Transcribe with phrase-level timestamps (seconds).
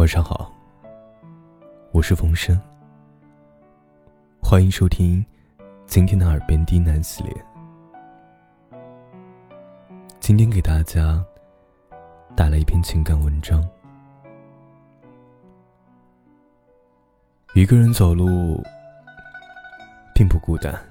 [0.00, 0.50] 晚上好，
[1.92, 2.58] 我是冯生，
[4.42, 5.22] 欢迎收听
[5.84, 7.36] 今天的耳边低喃系列。
[10.18, 11.22] 今天给大家
[12.34, 13.62] 带来一篇情感文章。
[17.54, 18.58] 一个人走路
[20.14, 20.89] 并不孤单。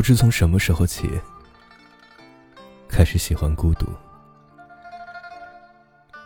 [0.00, 1.10] 不知从什么时候起，
[2.88, 3.86] 开始喜欢孤独，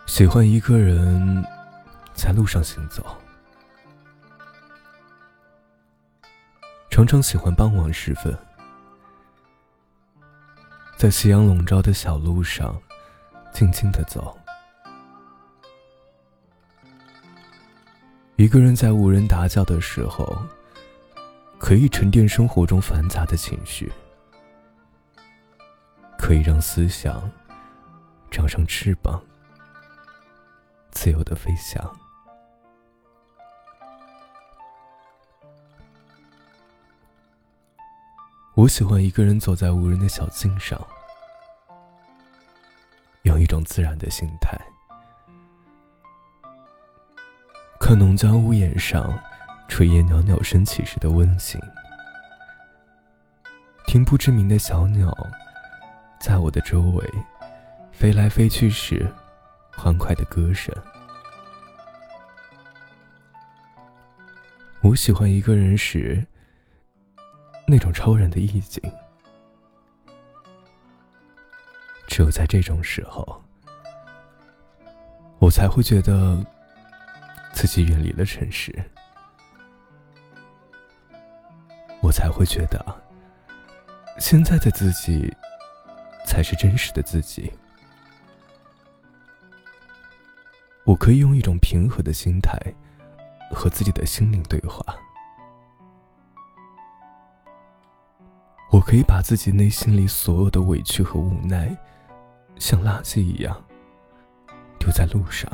[0.07, 1.45] 喜欢一个人
[2.15, 3.05] 在路上行走，
[6.89, 8.33] 常常喜欢傍晚时分，
[10.97, 12.81] 在夕阳笼罩的小路上
[13.53, 14.39] 静静的走，
[18.37, 20.41] 一个人在无人打搅的时候。
[21.65, 23.91] 可以沉淀生活中繁杂的情绪，
[26.19, 27.33] 可以让思想
[28.31, 29.19] 长上翅膀，
[30.91, 31.83] 自由的飞翔。
[38.55, 40.79] 我喜欢一个人走在无人的小径上，
[43.23, 44.55] 用一种自然的心态，
[47.81, 49.19] 看农家屋檐上。
[49.75, 51.61] 炊烟袅袅升起时的温馨，
[53.89, 55.13] 听不知名的小鸟
[56.21, 57.05] 在我的周围
[57.91, 59.05] 飞来飞去时
[59.73, 60.73] 欢快的歌声。
[64.81, 66.25] 我喜欢一个人时
[67.67, 68.81] 那种超然的意境，
[72.07, 73.43] 只有在这种时候，
[75.41, 76.47] 我才会觉得
[77.53, 78.73] 自己远离了城市。
[82.05, 82.85] 我才会觉得，
[84.19, 85.35] 现在的自己
[86.27, 87.51] 才是真实的自己。
[90.85, 92.59] 我可以用一种平和的心态
[93.51, 94.85] 和自己的心灵对话。
[98.71, 101.75] 我可以把自己内心里所有的委屈和无奈，
[102.59, 103.65] 像垃圾一样
[104.79, 105.51] 丢在路上。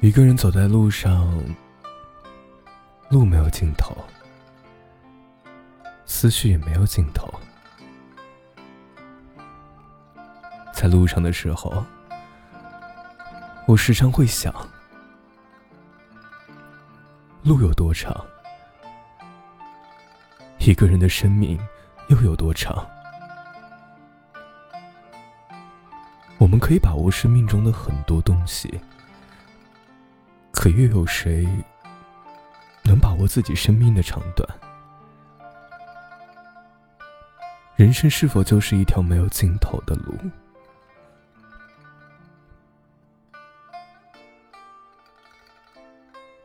[0.00, 1.26] 一个人走在路上，
[3.08, 3.96] 路没有尽头，
[6.04, 7.28] 思绪也没有尽头。
[10.72, 11.82] 在路上的时候，
[13.66, 14.54] 我时常会想：
[17.42, 18.14] 路有多长？
[20.58, 21.58] 一个人的生命
[22.08, 22.86] 又有多长？
[26.38, 28.78] 我们可以把握生命中的很多东西。
[30.56, 31.46] 可又有谁
[32.82, 34.48] 能把握自己生命的长短？
[37.76, 40.16] 人生是否就是一条没有尽头的路？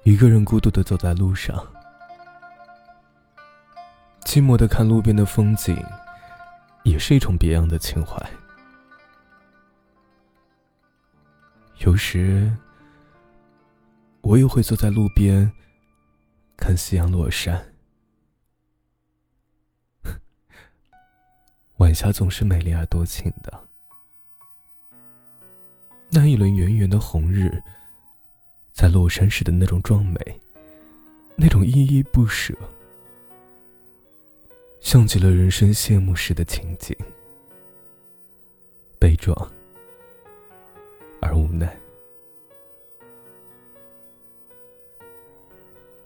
[0.03, 1.66] 一个人孤独的走在路上，
[4.25, 5.81] 寂寞的看路边的风景，
[6.83, 8.22] 也是一种别样的情怀。
[11.78, 12.51] 有时。
[14.22, 15.52] 我又会坐在路边，
[16.56, 17.74] 看夕阳落山。
[21.78, 23.68] 晚霞总是美丽而多情的，
[26.09, 27.62] 那一轮圆圆的红日，
[28.72, 30.42] 在落山时的那种壮美，
[31.36, 32.56] 那种依依不舍，
[34.80, 36.96] 像极了人生谢幕时的情景，
[39.00, 39.52] 悲壮
[41.20, 41.76] 而无奈。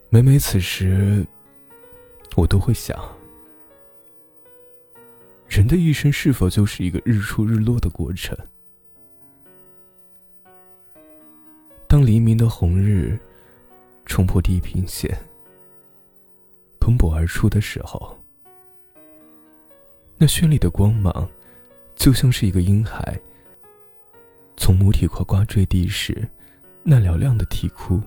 [0.08, 1.26] 每每此时，
[2.36, 2.96] 我都会想：
[5.48, 8.36] 人的一生是否就是一个日出日落的过程？
[11.88, 13.18] 当黎明的红日
[14.06, 15.10] 冲破地平线，
[16.80, 18.16] 蓬勃而出的时候，
[20.16, 21.28] 那绚丽的光芒，
[21.94, 23.20] 就像是一个婴孩
[24.56, 26.26] 从母体呱呱坠地时
[26.84, 28.00] 那嘹亮的啼哭。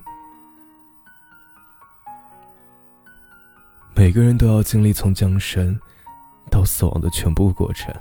[3.96, 5.80] 每个人都要经历从降生
[6.50, 7.94] 到死亡的全部过程。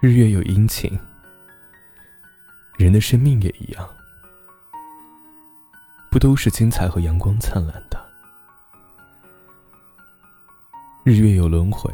[0.00, 0.98] 日月有阴晴，
[2.76, 3.88] 人的生命也一样，
[6.10, 8.04] 不都是精彩和阳光灿烂的？
[11.04, 11.90] 日月有轮回，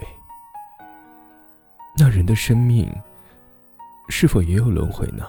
[1.97, 2.91] 那人的生命
[4.09, 5.27] 是否也有轮回呢？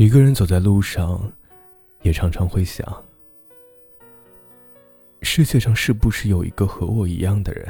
[0.00, 1.30] 一个人走在路上，
[2.00, 3.04] 也常常会想：
[5.20, 7.68] 世界上是不是有一个和我一样的人，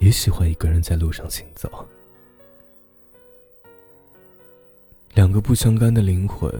[0.00, 1.88] 也喜欢一个人在路上行走？
[5.14, 6.52] 两个不相干的灵魂，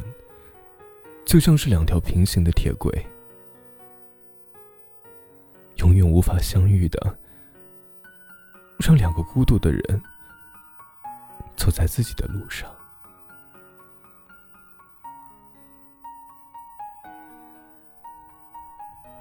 [1.27, 2.91] 就像是两条平行的铁轨，
[5.77, 7.19] 永远无法相遇的，
[8.79, 10.03] 让两个孤独的人
[11.55, 12.75] 走在自己的路上。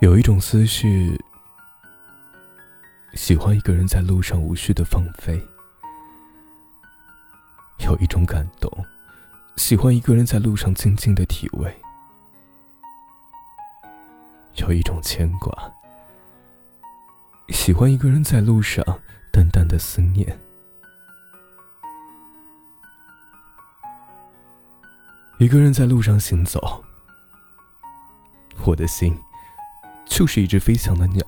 [0.03, 1.17] 有一种思绪，
[3.13, 5.39] 喜欢一个人在路上无序的放飞；
[7.85, 8.69] 有一种感动。
[9.55, 11.73] 喜欢一个人在路上静静的体味，
[14.55, 15.53] 有一种牵挂；
[17.47, 18.83] 喜欢一个人在路上
[19.31, 20.38] 淡淡的思念，
[25.38, 26.83] 一个人在路上行走，
[28.65, 29.17] 我的心
[30.13, 31.25] 就是一只飞翔的鸟；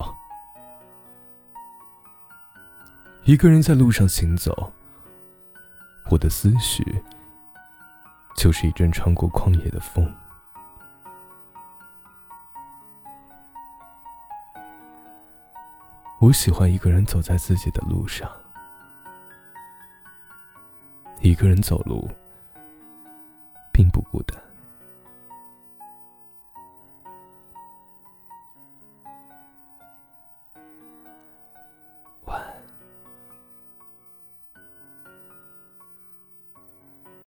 [3.23, 4.71] 一个人在路上行走，
[6.11, 7.03] 我的思绪。
[8.37, 10.13] 就是一阵穿过旷野的风。
[16.19, 18.29] 我喜欢一个人走在自己的路上，
[21.21, 22.07] 一个人走路，